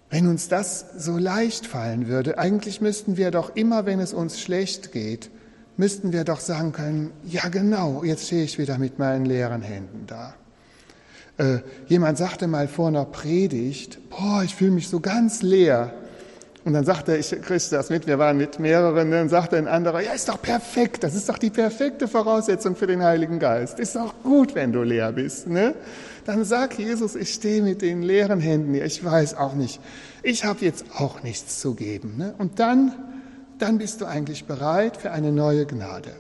Wenn 0.10 0.28
uns 0.28 0.50
das 0.50 0.86
so 0.98 1.18
leicht 1.18 1.66
fallen 1.66 2.08
würde, 2.08 2.38
eigentlich 2.38 2.82
müssten 2.82 3.18
wir 3.18 3.32
doch 3.32 3.56
immer, 3.56 3.86
wenn 3.86 4.00
es 4.00 4.14
uns 4.14 4.40
schlecht 4.40 4.92
geht, 4.92 5.32
müssten 5.78 6.12
wir 6.12 6.26
doch 6.26 6.40
sagen 6.40 6.74
können, 6.74 7.12
ja 7.26 7.48
genau, 7.48 8.04
jetzt 8.04 8.28
stehe 8.28 8.44
ich 8.44 8.60
wieder 8.60 8.78
mit 8.78 9.00
meinen 9.00 9.26
leeren 9.26 9.62
Händen 9.62 10.06
da. 10.08 10.36
Äh, 11.38 11.60
jemand 11.88 12.18
sagte 12.18 12.48
mal 12.48 12.68
vor 12.68 12.90
einer 12.90 13.06
Predigt, 13.06 14.00
boah, 14.10 14.44
ich 14.44 14.56
fühle 14.56 14.72
mich 14.72 14.90
so 14.90 15.00
ganz 15.00 15.42
leer. 15.42 15.94
Und 16.64 16.74
dann 16.74 16.86
sagte, 16.86 17.18
ich 17.18 17.30
kriegte 17.42 17.72
das 17.72 17.90
mit, 17.90 18.06
wir 18.06 18.20
waren 18.20 18.38
mit 18.38 18.60
mehreren, 18.60 19.10
dann 19.10 19.30
sagte 19.30 19.58
ein 19.58 19.68
anderer, 19.68 20.02
ja, 20.02 20.12
ist 20.12 20.30
doch 20.30 20.40
perfekt, 20.40 21.04
das 21.04 21.16
ist 21.16 21.28
doch 21.28 21.40
die 21.40 21.50
perfekte 21.50 22.08
Voraussetzung 22.08 22.76
für 22.76 22.86
den 22.86 23.02
Heiligen 23.02 23.40
Geist. 23.40 23.80
Ist 23.80 23.96
doch 23.96 24.14
gut, 24.22 24.54
wenn 24.54 24.72
du 24.72 24.84
leer 24.84 25.12
bist. 25.12 25.48
Ne? 25.48 25.74
Dann 26.26 26.46
sag 26.46 26.78
Jesus, 26.78 27.16
ich 27.16 27.34
stehe 27.34 27.64
mit 27.64 27.82
den 27.82 28.04
leeren 28.04 28.40
Händen 28.40 28.76
hier, 28.76 28.86
ich 28.86 29.04
weiß 29.04 29.36
auch 29.38 29.56
nicht, 29.56 29.80
ich 30.22 30.46
habe 30.46 30.64
jetzt 30.64 30.86
auch 30.96 31.24
nichts 31.24 31.60
zu 31.60 31.74
geben. 31.74 32.18
Ne? 32.18 32.36
Und 32.38 32.60
dann, 32.60 32.94
dann 33.58 33.80
bist 33.80 34.02
du 34.02 34.06
eigentlich 34.06 34.46
bereit 34.46 34.98
für 34.98 35.12
eine 35.12 35.32
neue 35.32 35.66
Gnade. 35.66 36.12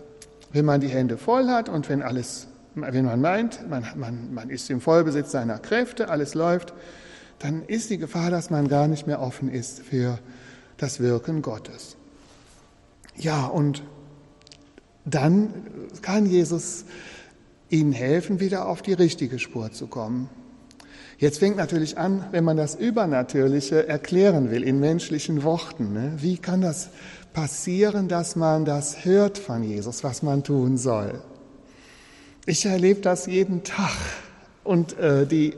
Wenn 0.52 0.66
man 0.66 0.82
die 0.82 0.88
Hände 0.88 1.18
voll 1.18 1.50
hat 1.50 1.70
und 1.70 1.88
wenn 1.88 2.02
alles, 2.02 2.48
wenn 2.76 3.06
man 3.06 3.22
meint, 3.22 3.70
man, 3.70 3.86
man, 3.96 4.34
man 4.34 4.50
ist 4.50 4.70
im 4.70 4.82
Vollbesitz 4.82 5.32
seiner 5.32 5.60
Kräfte, 5.60 6.10
alles 6.10 6.34
läuft, 6.34 6.74
dann 7.40 7.64
ist 7.64 7.90
die 7.90 7.98
Gefahr, 7.98 8.30
dass 8.32 8.50
man 8.50 8.68
gar 8.68 8.88
nicht 8.88 9.08
mehr 9.08 9.22
offen 9.22 9.50
ist 9.50 9.82
für 9.82 10.20
das 10.78 11.00
Wirken 11.00 11.42
Gottes. 11.42 11.98
Ja, 13.18 13.46
und 13.46 13.84
dann 15.06 15.54
kann 16.02 16.26
Jesus 16.26 16.86
ihnen 17.70 17.92
helfen, 17.92 18.40
wieder 18.40 18.68
auf 18.68 18.82
die 18.82 18.94
richtige 18.94 19.40
Spur 19.40 19.72
zu 19.72 19.88
kommen. 19.88 20.30
Jetzt 21.18 21.40
fängt 21.40 21.58
natürlich 21.58 21.98
an, 21.98 22.26
wenn 22.32 22.44
man 22.44 22.58
das 22.58 22.76
Übernatürliche 22.76 23.88
erklären 23.88 24.50
will 24.50 24.64
in 24.64 24.80
menschlichen 24.80 25.44
Worten. 25.44 25.94
Ne? 25.94 26.14
Wie 26.18 26.38
kann 26.38 26.62
das 26.62 26.90
passieren, 27.34 28.08
dass 28.08 28.36
man 28.36 28.66
das 28.66 29.06
hört 29.06 29.38
von 29.38 29.64
Jesus, 29.64 30.04
was 30.04 30.24
man 30.24 30.44
tun 30.44 30.78
soll? 30.78 31.22
Ich 32.46 32.66
erlebe 32.66 33.02
das 33.02 33.28
jeden 33.28 33.64
Tag. 33.64 33.96
Und 34.64 34.98
äh, 34.98 35.28
die, 35.28 35.56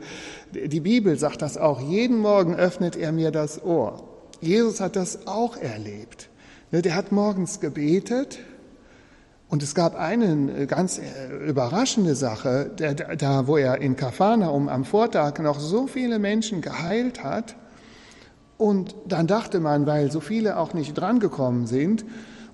die 0.52 0.80
Bibel 0.80 1.18
sagt 1.18 1.40
das 1.42 1.56
auch. 1.56 1.80
Jeden 1.80 2.18
Morgen 2.18 2.54
öffnet 2.54 2.96
er 2.96 3.12
mir 3.12 3.30
das 3.30 3.62
Ohr. 3.62 4.04
Jesus 4.40 4.80
hat 4.80 4.96
das 4.96 5.26
auch 5.26 5.56
erlebt. 5.56 6.28
Ne, 6.70 6.82
der 6.82 6.94
hat 6.94 7.12
morgens 7.12 7.60
gebetet 7.60 8.38
und 9.48 9.62
es 9.62 9.74
gab 9.74 9.94
eine 9.94 10.62
äh, 10.62 10.66
ganz 10.66 10.98
äh, 10.98 11.48
überraschende 11.48 12.14
Sache, 12.14 12.70
da 13.18 13.46
wo 13.46 13.56
er 13.56 13.80
in 13.80 13.96
Kapharnaum 13.96 14.68
am 14.68 14.84
Vortag 14.84 15.38
noch 15.38 15.60
so 15.60 15.86
viele 15.86 16.18
Menschen 16.18 16.60
geheilt 16.60 17.22
hat. 17.22 17.56
Und 18.58 18.94
dann 19.06 19.26
dachte 19.26 19.60
man, 19.60 19.86
weil 19.86 20.10
so 20.10 20.20
viele 20.20 20.58
auch 20.58 20.74
nicht 20.74 20.94
drangekommen 20.94 21.66
sind, 21.66 22.04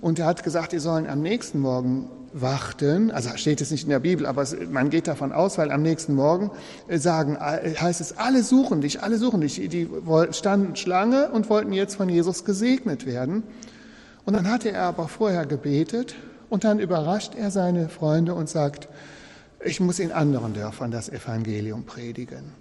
und 0.01 0.19
er 0.19 0.27
hat 0.27 0.43
gesagt, 0.43 0.73
die 0.73 0.79
sollen 0.79 1.09
am 1.09 1.21
nächsten 1.21 1.61
Morgen 1.61 2.11
warten, 2.33 3.11
also 3.11 3.31
steht 3.37 3.61
es 3.61 3.71
nicht 3.71 3.85
in 3.85 3.91
der 3.91 3.99
Bibel, 3.99 4.25
aber 4.27 4.47
man 4.71 4.91
geht 4.91 5.09
davon 5.09 5.33
aus, 5.33 5.59
weil 5.59 5.73
am 5.73 5.83
nächsten 5.83 6.15
Morgen 6.15 6.51
äh, 6.89 6.99
sagen, 6.99 7.37
heißt 7.41 8.01
es, 8.01 8.17
alle 8.17 8.43
suchen 8.43 8.81
dich, 8.81 9.03
alle 9.03 9.19
suchen 9.19 9.41
dich. 9.41 9.57
Die 9.69 9.89
standen 10.31 10.77
Schlange 10.77 11.31
und 11.31 11.51
wollten 11.51 11.73
jetzt 11.73 11.97
von 11.97 12.09
Jesus 12.09 12.45
gesegnet 12.45 13.07
werden. 13.07 13.43
Und 14.25 14.35
dann 14.35 14.49
hatte 14.49 14.71
er 14.71 14.85
aber 14.85 15.09
vorher 15.09 15.45
gebetet 15.45 16.15
und 16.49 16.65
dann 16.65 16.79
überrascht 16.79 17.35
er 17.35 17.51
seine 17.51 17.89
Freunde 17.89 18.35
und 18.35 18.49
sagt, 18.49 18.89
ich 19.65 19.81
muss 19.81 19.99
in 19.99 20.13
anderen 20.13 20.55
Dörfern 20.55 20.91
das 20.91 21.09
Evangelium 21.09 21.85
predigen. 21.85 22.60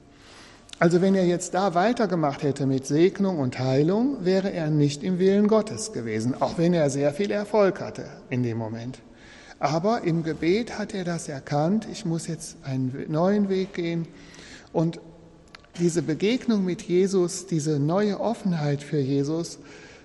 Also 0.79 1.01
wenn 1.01 1.13
er 1.13 1.25
jetzt 1.25 1.53
da 1.53 1.75
weitergemacht 1.75 2.41
hätte 2.41 2.65
mit 2.65 2.88
Segnung 2.88 3.39
und 3.39 3.59
Heilung, 3.59 4.24
wäre 4.24 4.53
er 4.53 4.69
nicht 4.69 5.03
im 5.03 5.19
Willen 5.19 5.50
Gottes 5.50 5.91
gewesen, 5.91 6.41
auch 6.41 6.57
wenn 6.57 6.74
er 6.74 6.89
sehr 6.89 7.13
viel 7.13 7.31
Erfolg 7.31 7.81
hatte 7.81 8.05
in 8.29 8.43
dem 8.43 8.57
Moment. 8.57 9.00
Aber 9.59 10.03
im 10.03 10.24
Gebet 10.24 10.79
hat 10.79 10.93
er 10.93 11.03
das 11.03 11.27
erkannt, 11.27 11.86
ich 11.91 12.05
muss 12.05 12.27
jetzt 12.27 12.55
einen 12.63 13.05
neuen 13.09 13.50
Weg 13.50 13.74
gehen. 13.74 14.07
Und 14.71 15.01
diese 15.79 16.01
Begegnung 16.01 16.63
mit 16.63 16.81
Jesus, 16.81 17.45
diese 17.45 17.77
neue 17.77 18.21
Offenheit 18.21 18.81
für 18.81 19.00
Jesus, 19.00 19.59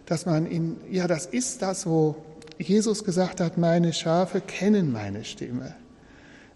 dass 0.07 0.27
man 0.27 0.51
ihn, 0.51 0.77
ja, 0.91 1.07
das 1.07 1.27
ist 1.27 1.63
das, 1.63 1.87
wo 1.87 2.17
Jesus 2.59 3.05
gesagt 3.05 3.41
hat, 3.41 3.59
meine 3.59 3.93
Schafe 3.93 4.41
kennen 4.41 4.91
meine 4.91 5.25
Stimme. 5.25 5.77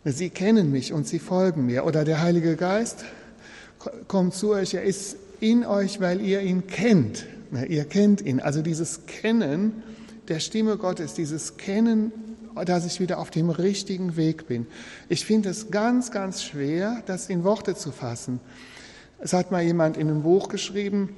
Sie 0.04 0.30
kennen 0.30 0.72
mich 0.72 0.92
und 0.92 1.06
sie 1.06 1.20
folgen 1.20 1.66
mir. 1.66 1.84
Oder 1.84 2.04
der 2.04 2.20
Heilige 2.20 2.56
Geist 2.56 3.04
kommt 4.06 4.34
zu 4.34 4.50
euch, 4.50 4.74
er 4.74 4.82
ist 4.82 5.16
in 5.40 5.64
euch, 5.64 6.00
weil 6.00 6.20
ihr 6.20 6.40
ihn 6.40 6.66
kennt. 6.66 7.26
Ihr 7.68 7.84
kennt 7.84 8.20
ihn. 8.20 8.40
Also 8.40 8.62
dieses 8.62 9.06
Kennen 9.06 9.82
der 10.28 10.40
Stimme 10.40 10.76
Gottes, 10.76 11.14
dieses 11.14 11.56
Kennen 11.56 12.12
dass 12.64 12.86
ich 12.86 13.00
wieder 13.00 13.18
auf 13.18 13.30
dem 13.30 13.50
richtigen 13.50 14.16
Weg 14.16 14.46
bin. 14.46 14.66
Ich 15.08 15.24
finde 15.24 15.50
es 15.50 15.70
ganz, 15.70 16.10
ganz 16.10 16.42
schwer, 16.42 17.02
das 17.06 17.28
in 17.28 17.44
Worte 17.44 17.74
zu 17.74 17.92
fassen. 17.92 18.40
Es 19.20 19.32
hat 19.32 19.50
mal 19.50 19.62
jemand 19.62 19.96
in 19.96 20.08
einem 20.08 20.22
Buch 20.22 20.48
geschrieben, 20.48 21.16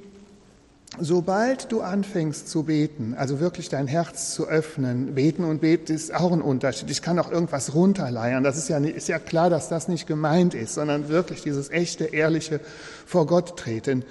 Sobald 0.99 1.71
du 1.71 1.81
anfängst 1.81 2.49
zu 2.49 2.63
beten, 2.63 3.15
also 3.17 3.39
wirklich 3.39 3.69
dein 3.69 3.87
Herz 3.87 4.33
zu 4.33 4.47
öffnen, 4.47 5.15
beten 5.15 5.45
und 5.45 5.61
beten 5.61 5.93
ist 5.93 6.13
auch 6.13 6.33
ein 6.33 6.41
Unterschied. 6.41 6.89
Ich 6.91 7.01
kann 7.01 7.17
auch 7.17 7.31
irgendwas 7.31 7.73
runterleiern. 7.73 8.43
Das 8.43 8.57
ist 8.57 8.67
ja, 8.67 8.77
ist 8.77 9.07
ja 9.07 9.17
klar, 9.17 9.49
dass 9.49 9.69
das 9.69 9.87
nicht 9.87 10.05
gemeint 10.05 10.53
ist, 10.53 10.73
sondern 10.73 11.07
wirklich 11.07 11.41
dieses 11.41 11.69
echte, 11.69 12.05
ehrliche 12.05 12.59
vor 13.05 13.25
Gott 13.25 13.57
treten 13.57 14.03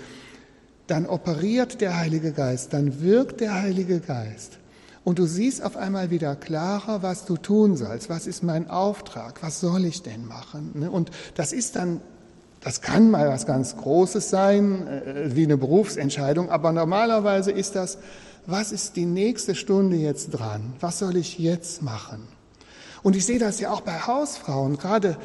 dann 0.90 1.06
operiert 1.06 1.80
der 1.80 1.96
Heilige 1.96 2.32
Geist, 2.32 2.72
dann 2.72 3.00
wirkt 3.00 3.40
der 3.40 3.54
Heilige 3.54 4.00
Geist. 4.00 4.58
Und 5.04 5.18
du 5.18 5.24
siehst 5.24 5.62
auf 5.62 5.76
einmal 5.76 6.10
wieder 6.10 6.36
klarer, 6.36 7.02
was 7.02 7.24
du 7.24 7.36
tun 7.36 7.76
sollst. 7.76 8.10
Was 8.10 8.26
ist 8.26 8.42
mein 8.42 8.68
Auftrag? 8.68 9.42
Was 9.42 9.60
soll 9.60 9.84
ich 9.84 10.02
denn 10.02 10.26
machen? 10.26 10.72
Ne? 10.74 10.90
Und 10.90 11.10
das 11.36 11.52
ist 11.52 11.76
dann, 11.76 12.00
das 12.60 12.82
kann 12.82 13.10
mal 13.10 13.28
was 13.28 13.46
ganz 13.46 13.76
Großes 13.76 14.30
sein, 14.30 14.86
äh, 14.86 15.34
wie 15.34 15.44
eine 15.44 15.56
Berufsentscheidung, 15.56 16.50
aber 16.50 16.72
normalerweise 16.72 17.50
ist 17.50 17.76
das, 17.76 17.98
was 18.46 18.72
ist 18.72 18.96
die 18.96 19.06
nächste 19.06 19.54
Stunde 19.54 19.96
jetzt 19.96 20.30
dran? 20.30 20.74
Was 20.80 20.98
soll 20.98 21.16
ich 21.16 21.38
jetzt 21.38 21.82
machen? 21.82 22.26
Und 23.02 23.16
ich 23.16 23.24
sehe 23.24 23.38
das 23.38 23.60
ja 23.60 23.70
auch 23.70 23.80
bei 23.80 23.98
Hausfrauen, 23.98 24.76
gerade, 24.76 25.16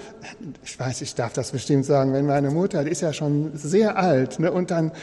ich 0.63 0.79
weiß, 0.79 1.01
ich 1.01 1.13
darf 1.13 1.33
das 1.33 1.51
bestimmt 1.51 1.83
sagen, 1.83 2.13
wenn 2.13 2.25
meine 2.25 2.49
Mutter, 2.49 2.85
die 2.85 2.91
ist 2.91 3.01
ja 3.01 3.11
schon 3.11 3.51
sehr 3.53 3.97
alt, 3.97 4.39
ne, 4.39 4.51
und 4.51 4.71
dann 4.71 4.93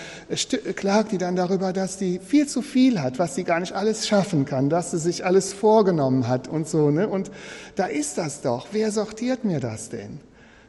klagt 0.76 1.12
die 1.12 1.18
dann 1.18 1.36
darüber, 1.36 1.74
dass 1.74 1.98
die 1.98 2.18
viel 2.18 2.46
zu 2.48 2.62
viel 2.62 3.00
hat, 3.00 3.18
was 3.18 3.34
sie 3.34 3.44
gar 3.44 3.60
nicht 3.60 3.74
alles 3.74 4.08
schaffen 4.08 4.46
kann, 4.46 4.70
dass 4.70 4.92
sie 4.92 4.98
sich 4.98 5.26
alles 5.26 5.52
vorgenommen 5.52 6.28
hat 6.28 6.48
und 6.48 6.66
so. 6.66 6.90
Ne, 6.90 7.08
und 7.08 7.30
da 7.76 7.86
ist 7.86 8.16
das 8.16 8.40
doch. 8.40 8.68
Wer 8.72 8.90
sortiert 8.90 9.44
mir 9.44 9.60
das 9.60 9.90
denn? 9.90 10.20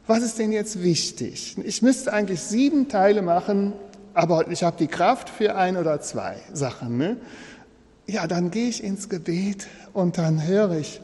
Was 0.06 0.22
ist 0.22 0.38
denn 0.38 0.52
jetzt 0.52 0.84
wichtig? 0.84 1.56
Ich 1.64 1.82
müsste 1.82 2.12
eigentlich 2.12 2.42
sieben 2.42 2.90
Teile 2.90 3.22
machen, 3.22 3.72
aber 4.14 4.50
ich 4.50 4.64
habe 4.64 4.76
die 4.78 4.88
Kraft 4.88 5.30
für 5.30 5.56
ein 5.56 5.78
oder 5.78 6.02
zwei 6.02 6.36
Sachen. 6.52 6.98
Ne? 6.98 7.18
Ja, 8.06 8.28
dann 8.28 8.52
gehe 8.52 8.68
ich 8.68 8.84
ins 8.84 9.08
Gebet 9.08 9.68
und 9.94 10.18
dann 10.18 10.46
höre 10.46 10.78
ich, 10.78 11.00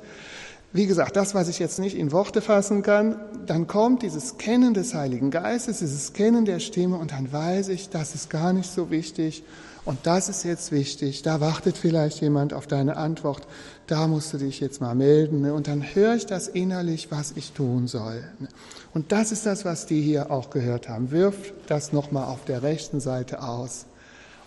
wie 0.72 0.86
gesagt, 0.86 1.16
das, 1.16 1.34
was 1.34 1.48
ich 1.48 1.58
jetzt 1.58 1.80
nicht 1.80 1.98
in 1.98 2.12
Worte 2.12 2.42
fassen 2.42 2.84
kann, 2.84 3.20
dann 3.48 3.66
kommt 3.66 4.04
dieses 4.04 4.38
Kennen 4.38 4.76
des 4.76 4.94
Heiligen 4.94 5.32
Geistes, 5.32 5.80
dieses 5.80 6.14
Kennen 6.14 6.46
der 6.46 6.60
Stimme 6.60 6.98
und 6.98 7.12
dann 7.12 7.32
weiß 7.32 7.70
ich, 7.70 7.90
das 7.90 8.14
ist 8.14 8.30
gar 8.30 8.54
nicht 8.54 8.72
so 8.72 8.92
wichtig 8.92 9.44
und 9.86 9.98
das 10.04 10.30
ist 10.30 10.44
jetzt 10.44 10.72
wichtig. 10.72 11.24
Da 11.24 11.42
wartet 11.42 11.76
vielleicht 11.76 12.22
jemand 12.22 12.54
auf 12.54 12.68
deine 12.68 12.98
Antwort, 12.98 13.48
da 13.88 14.08
musst 14.08 14.32
du 14.34 14.38
dich 14.38 14.60
jetzt 14.60 14.82
mal 14.82 14.94
melden 14.94 15.42
ne? 15.42 15.56
und 15.56 15.68
dann 15.68 15.82
höre 15.82 16.14
ich 16.14 16.28
das 16.28 16.48
innerlich, 16.48 17.10
was 17.10 17.34
ich 17.36 17.54
tun 17.54 17.88
soll. 17.88 18.24
Ne? 18.38 18.48
Und 18.94 19.12
das 19.12 19.32
ist 19.32 19.48
das, 19.48 19.66
was 19.66 19.88
die 19.88 20.02
hier 20.02 20.30
auch 20.30 20.52
gehört 20.52 20.88
haben. 20.88 21.10
Wirf 21.10 21.54
das 21.66 21.94
nochmal 21.94 22.26
auf 22.26 22.46
der 22.46 22.62
rechten 22.62 23.00
Seite 23.00 23.42
aus. 23.42 23.86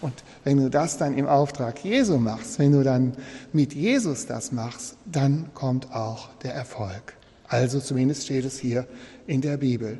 Und 0.02 0.24
wenn 0.44 0.58
du 0.58 0.68
das 0.68 0.98
dann 0.98 1.16
im 1.16 1.26
Auftrag 1.26 1.82
Jesu 1.84 2.18
machst, 2.18 2.58
wenn 2.58 2.72
du 2.72 2.82
dann 2.82 3.14
mit 3.52 3.72
Jesus 3.72 4.26
das 4.26 4.52
machst, 4.52 4.96
dann 5.06 5.50
kommt 5.54 5.94
auch 5.94 6.28
der 6.42 6.54
Erfolg. 6.54 7.14
Also 7.48 7.80
zumindest 7.80 8.24
steht 8.24 8.44
es 8.44 8.58
hier 8.58 8.86
in 9.26 9.40
der 9.40 9.58
Bibel. 9.58 9.98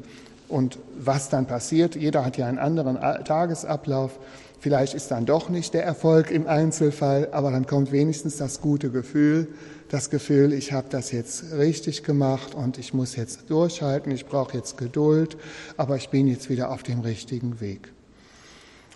Und 0.48 0.78
was 0.98 1.28
dann 1.28 1.46
passiert, 1.46 1.96
jeder 1.96 2.24
hat 2.24 2.36
ja 2.36 2.46
einen 2.46 2.58
anderen 2.58 2.96
Tagesablauf. 3.24 4.18
Vielleicht 4.58 4.94
ist 4.94 5.10
dann 5.10 5.24
doch 5.24 5.48
nicht 5.48 5.72
der 5.72 5.84
Erfolg 5.84 6.30
im 6.30 6.46
Einzelfall, 6.46 7.28
aber 7.32 7.50
dann 7.50 7.66
kommt 7.66 7.92
wenigstens 7.92 8.36
das 8.36 8.60
gute 8.60 8.90
Gefühl, 8.90 9.48
das 9.88 10.10
Gefühl, 10.10 10.52
ich 10.52 10.72
habe 10.72 10.88
das 10.88 11.12
jetzt 11.12 11.52
richtig 11.52 12.02
gemacht 12.02 12.54
und 12.54 12.78
ich 12.78 12.94
muss 12.94 13.14
jetzt 13.14 13.50
durchhalten, 13.50 14.10
ich 14.10 14.26
brauche 14.26 14.56
jetzt 14.56 14.78
Geduld, 14.78 15.36
aber 15.76 15.96
ich 15.96 16.08
bin 16.08 16.26
jetzt 16.26 16.48
wieder 16.48 16.70
auf 16.70 16.82
dem 16.82 17.00
richtigen 17.00 17.60
Weg. 17.60 17.92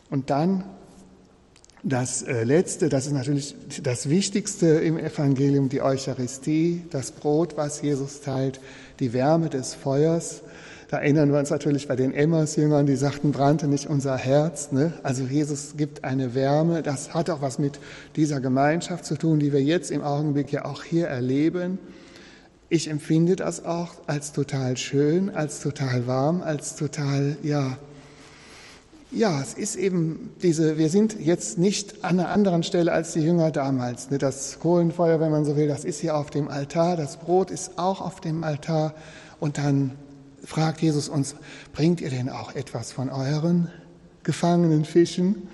Und 0.09 0.31
dann 0.31 0.65
das 1.87 2.23
äh, 2.23 2.43
Letzte, 2.43 2.89
das 2.89 3.07
ist 3.07 3.13
natürlich 3.13 3.55
das 3.83 4.09
Wichtigste 4.11 4.67
im 4.67 4.99
Evangelium, 4.99 5.69
die 5.69 5.83
Eucharistie, 5.83 6.83
das 6.91 7.13
Brot, 7.13 7.57
was 7.57 7.81
Jesus 7.81 8.21
teilt, 8.23 8.61
die 8.99 9.13
Wärme 9.13 9.49
des 9.51 9.75
Feuers. 9.75 10.43
Da 10.89 10.99
erinnern 10.99 11.31
wir 11.31 11.39
uns 11.39 11.51
natürlich 11.51 11.87
bei 11.87 11.95
den 11.95 12.13
Emmaus-Jüngern, 12.13 12.87
die 12.87 12.97
sagten, 12.97 13.31
brannte 13.31 13.69
nicht 13.69 13.87
unser 13.87 14.17
Herz. 14.17 14.73
Ne? 14.73 14.95
Also 15.05 15.25
Jesus 15.25 15.75
gibt 15.77 16.03
eine 16.03 16.35
Wärme. 16.35 16.83
Das 16.83 17.15
hat 17.15 17.31
auch 17.31 17.41
was 17.41 17.61
mit 17.61 17.79
dieser 18.17 18.41
Gemeinschaft 18.41 19.05
zu 19.05 19.17
tun, 19.17 19.39
die 19.39 19.53
wir 19.53 19.63
jetzt 19.63 19.93
im 19.93 20.03
Augenblick 20.03 20.51
ja 20.51 20.65
auch 20.65 20.83
hier 20.83 21.07
erleben. 21.07 21.79
Ich 22.69 22.89
empfinde 22.91 23.37
das 23.37 23.65
auch 23.65 23.95
als 24.09 24.33
total 24.33 24.77
schön, 24.77 25.31
als 25.31 25.61
total 25.61 26.09
warm, 26.09 26.43
als 26.43 26.75
total, 26.75 27.37
ja, 27.45 27.79
ja, 29.13 29.41
es 29.41 29.55
ist 29.55 29.77
eben 29.77 30.31
diese, 30.43 30.79
wir 30.79 30.89
sind 30.89 31.19
jetzt 31.21 31.59
nicht 31.59 32.05
an 32.05 32.19
einer 32.19 32.31
anderen 32.31 32.63
Stelle 32.63 32.93
als 32.93 33.13
die 33.13 33.21
Jünger 33.21 33.51
damals. 33.51 34.11
Ne? 34.11 34.19
Das 34.19 34.59
Kohlenfeuer, 34.59 35.21
wenn 35.21 35.31
man 35.31 35.45
so 35.45 35.57
will, 35.57 35.69
das 35.69 35.85
ist 35.85 36.01
hier 36.01 36.17
auf 36.17 36.31
dem 36.31 36.49
Altar, 36.49 36.97
das 36.97 37.17
Brot 37.17 37.51
ist 37.51 37.79
auch 37.79 38.01
auf 38.01 38.21
dem 38.21 38.43
Altar. 38.43 38.95
Und 39.39 39.59
dann 39.59 39.93
fragt 40.45 40.81
Jesus 40.83 41.09
uns, 41.09 41.37
bringt 41.73 42.01
ihr 42.01 42.11
denn 42.11 42.29
auch 42.29 42.55
etwas 42.55 42.93
von 42.93 43.09
euren 43.11 43.71
gefangenen 44.23 44.85
Fischen? 44.85 45.49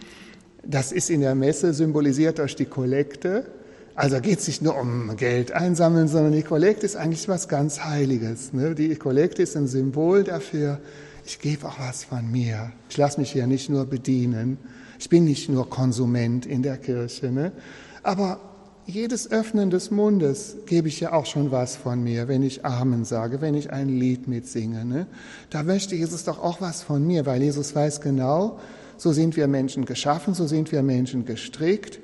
Das 0.65 0.93
ist 0.93 1.11
in 1.11 1.21
der 1.21 1.35
Messe 1.35 1.75
symbolisiert 1.75 2.38
durch 2.38 2.57
die 2.57 2.67
Kollekte. 2.67 3.47
Also 3.95 4.21
geht 4.21 4.38
es 4.38 4.47
nicht 4.47 4.62
nur 4.62 4.79
um 4.79 5.17
Geld 5.17 5.53
einsammeln, 5.53 6.09
sondern 6.09 6.33
die 6.33 6.43
Kollekte 6.43 6.87
ist 6.87 6.97
eigentlich 6.97 7.29
was 7.29 7.49
ganz 7.49 7.85
Heiliges. 7.85 8.53
Ne? 8.55 8.75
Die 8.75 8.95
Kollekte 8.97 9.43
ist 9.43 9.57
ein 9.57 9.67
Symbol 9.67 10.25
dafür, 10.25 10.81
ich 11.25 11.39
gebe 11.39 11.67
auch 11.67 11.79
was 11.79 12.05
von 12.05 12.31
mir. 12.31 12.73
Ich 12.89 12.97
lasse 12.97 13.21
mich 13.21 13.33
hier 13.33 13.47
nicht 13.47 13.71
nur 13.71 13.87
bedienen. 13.87 14.59
Ich 14.99 15.09
bin 15.09 15.25
nicht 15.25 15.49
nur 15.49 15.69
Konsument 15.69 16.47
in 16.47 16.63
der 16.63 16.79
Kirche. 16.79 17.31
Ne? 17.31 17.53
Aber 18.03 18.41
jedes 18.87 19.31
Öffnen 19.31 19.71
des 19.71 19.91
Mundes 19.91 20.57
gebe 20.67 20.89
ich 20.89 21.01
ja 21.01 21.13
auch 21.13 21.27
schon 21.27 21.53
was 21.53 21.77
von 21.77 22.03
mir, 22.03 22.27
wenn 22.27 22.43
ich 22.43 22.65
Amen 22.65 23.05
sage, 23.05 23.41
wenn 23.41 23.55
ich 23.55 23.73
ein 23.73 23.89
Lied 23.89 24.27
mitsinge. 24.27 24.85
Ne? 24.85 25.07
Da 25.51 25.63
möchte 25.63 25.95
Jesus 25.95 26.25
doch 26.25 26.43
auch 26.43 26.61
was 26.61 26.83
von 26.83 27.07
mir, 27.07 27.25
weil 27.27 27.43
Jesus 27.43 27.75
weiß 27.75 28.01
genau, 28.01 28.59
so 28.97 29.13
sind 29.13 29.37
wir 29.37 29.49
Menschen 29.49 29.85
geschaffen, 29.85 30.35
so 30.35 30.47
sind 30.47 30.73
wir 30.73 30.83
Menschen 30.83 31.25
gestrickt. 31.25 32.01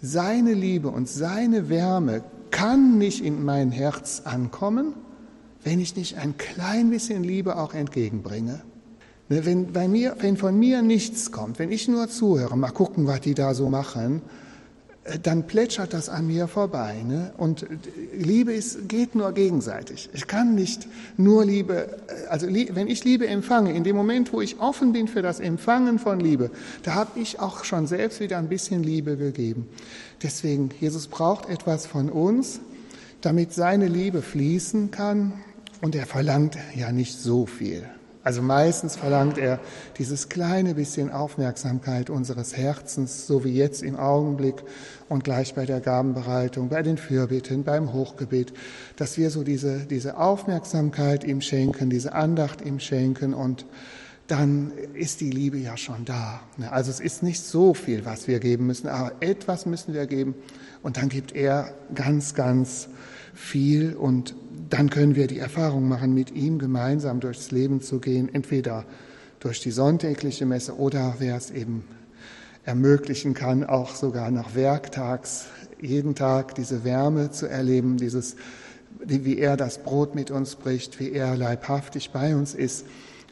Seine 0.00 0.52
Liebe 0.52 0.88
und 0.88 1.08
seine 1.08 1.68
Wärme 1.68 2.24
kann 2.50 2.98
nicht 2.98 3.24
in 3.24 3.44
mein 3.44 3.70
Herz 3.70 4.22
ankommen, 4.24 4.94
wenn 5.64 5.80
ich 5.80 5.96
nicht 5.96 6.18
ein 6.18 6.36
klein 6.36 6.90
bisschen 6.90 7.22
Liebe 7.24 7.56
auch 7.56 7.74
entgegenbringe. 7.74 8.62
Ne, 9.28 9.46
wenn, 9.46 9.72
bei 9.72 9.88
mir, 9.88 10.16
wenn 10.20 10.36
von 10.36 10.58
mir 10.58 10.82
nichts 10.82 11.32
kommt, 11.32 11.58
wenn 11.58 11.70
ich 11.70 11.88
nur 11.88 12.08
zuhöre, 12.08 12.56
mal 12.56 12.70
gucken, 12.70 13.06
was 13.06 13.20
die 13.20 13.34
da 13.34 13.54
so 13.54 13.68
machen, 13.70 14.20
äh, 15.04 15.18
dann 15.18 15.46
plätschert 15.46 15.92
das 15.92 16.08
an 16.08 16.26
mir 16.26 16.48
vorbei. 16.48 17.02
Ne? 17.06 17.32
Und 17.36 17.66
Liebe 18.12 18.52
ist, 18.52 18.88
geht 18.88 19.14
nur 19.14 19.32
gegenseitig. 19.32 20.10
Ich 20.12 20.26
kann 20.26 20.54
nicht 20.54 20.88
nur 21.16 21.44
Liebe, 21.44 21.98
äh, 22.08 22.26
also 22.28 22.46
wenn 22.48 22.88
ich 22.88 23.04
Liebe 23.04 23.26
empfange, 23.26 23.72
in 23.72 23.84
dem 23.84 23.96
Moment, 23.96 24.32
wo 24.32 24.40
ich 24.40 24.60
offen 24.60 24.92
bin 24.92 25.06
für 25.06 25.22
das 25.22 25.38
Empfangen 25.38 25.98
von 25.98 26.18
Liebe, 26.18 26.50
da 26.82 26.94
habe 26.94 27.20
ich 27.20 27.38
auch 27.40 27.64
schon 27.64 27.86
selbst 27.86 28.18
wieder 28.20 28.38
ein 28.38 28.48
bisschen 28.48 28.82
Liebe 28.82 29.16
gegeben. 29.16 29.68
Deswegen, 30.22 30.70
Jesus 30.80 31.06
braucht 31.06 31.48
etwas 31.48 31.86
von 31.86 32.10
uns, 32.10 32.60
damit 33.20 33.54
seine 33.54 33.86
Liebe 33.86 34.20
fließen 34.20 34.90
kann 34.90 35.34
und 35.82 35.96
er 35.96 36.06
verlangt 36.06 36.56
ja 36.74 36.92
nicht 36.92 37.18
so 37.18 37.44
viel. 37.44 37.84
Also 38.24 38.40
meistens 38.40 38.94
verlangt 38.94 39.36
er 39.36 39.58
dieses 39.98 40.28
kleine 40.28 40.76
bisschen 40.76 41.10
Aufmerksamkeit 41.10 42.08
unseres 42.08 42.56
Herzens, 42.56 43.26
so 43.26 43.42
wie 43.42 43.52
jetzt 43.52 43.82
im 43.82 43.96
Augenblick 43.96 44.62
und 45.08 45.24
gleich 45.24 45.54
bei 45.54 45.66
der 45.66 45.80
Gabenbereitung, 45.80 46.68
bei 46.68 46.82
den 46.82 46.98
Fürbitten, 46.98 47.64
beim 47.64 47.92
Hochgebet, 47.92 48.52
dass 48.94 49.18
wir 49.18 49.30
so 49.30 49.42
diese, 49.42 49.80
diese 49.80 50.18
Aufmerksamkeit 50.18 51.24
ihm 51.24 51.40
schenken, 51.40 51.90
diese 51.90 52.12
Andacht 52.12 52.62
ihm 52.62 52.78
schenken 52.78 53.34
und 53.34 53.66
dann 54.28 54.70
ist 54.94 55.20
die 55.20 55.32
Liebe 55.32 55.58
ja 55.58 55.76
schon 55.76 56.04
da. 56.04 56.40
Also 56.70 56.92
es 56.92 57.00
ist 57.00 57.24
nicht 57.24 57.42
so 57.42 57.74
viel, 57.74 58.04
was 58.04 58.28
wir 58.28 58.38
geben 58.38 58.68
müssen, 58.68 58.86
aber 58.86 59.14
etwas 59.18 59.66
müssen 59.66 59.94
wir 59.94 60.06
geben 60.06 60.36
und 60.84 60.96
dann 60.96 61.08
gibt 61.08 61.34
er 61.34 61.74
ganz, 61.92 62.34
ganz 62.34 62.88
viel 63.34 63.94
und 63.94 64.36
dann 64.72 64.88
können 64.88 65.16
wir 65.16 65.26
die 65.26 65.38
Erfahrung 65.38 65.86
machen, 65.86 66.14
mit 66.14 66.30
ihm 66.30 66.58
gemeinsam 66.58 67.20
durchs 67.20 67.50
Leben 67.50 67.82
zu 67.82 68.00
gehen, 68.00 68.34
entweder 68.34 68.86
durch 69.38 69.60
die 69.60 69.70
sonntägliche 69.70 70.46
Messe 70.46 70.78
oder 70.78 71.16
wer 71.18 71.36
es 71.36 71.50
eben 71.50 71.84
ermöglichen 72.64 73.34
kann, 73.34 73.64
auch 73.64 73.94
sogar 73.94 74.30
nach 74.30 74.54
Werktags 74.54 75.46
jeden 75.80 76.14
Tag 76.14 76.54
diese 76.54 76.84
Wärme 76.84 77.30
zu 77.32 77.46
erleben, 77.46 77.98
dieses, 77.98 78.36
wie 79.04 79.36
er 79.36 79.58
das 79.58 79.78
Brot 79.82 80.14
mit 80.14 80.30
uns 80.30 80.56
bricht, 80.56 81.00
wie 81.00 81.12
er 81.12 81.36
leibhaftig 81.36 82.10
bei 82.10 82.34
uns 82.34 82.54
ist 82.54 82.86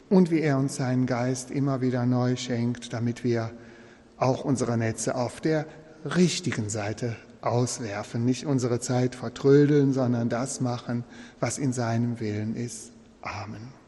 und 0.09 0.29
wie 0.29 0.41
er 0.41 0.59
uns 0.59 0.75
seinen 0.75 1.07
Geist 1.07 1.49
immer 1.49 1.81
wieder 1.81 2.05
neu 2.05 2.35
schenkt, 2.35 2.93
damit 2.93 3.23
wir 3.23 3.51
auch 4.17 4.45
unsere 4.45 4.77
Netze 4.77 5.15
auf 5.15 5.41
der 5.41 5.65
richtigen 6.03 6.69
Seite 6.69 7.15
auswerfen, 7.41 8.25
nicht 8.25 8.45
unsere 8.45 8.79
Zeit 8.79 9.15
vertrödeln, 9.15 9.93
sondern 9.93 10.29
das 10.29 10.61
machen, 10.61 11.03
was 11.39 11.57
in 11.57 11.73
seinem 11.73 12.19
Willen 12.19 12.55
ist. 12.55 12.91
Amen. 13.21 13.80